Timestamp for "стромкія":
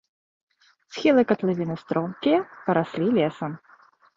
1.83-2.39